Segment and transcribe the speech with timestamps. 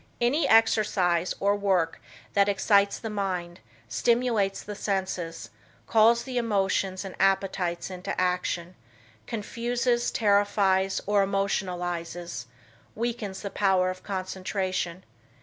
[0.19, 2.01] Any exercise or work
[2.33, 5.51] that excites the mind, stimulates the senses,
[5.85, 8.73] calls the emotions and appetites into action,
[9.27, 12.47] confuses, terrifies or emotionalizes,
[12.95, 15.03] weakens the power of concentration.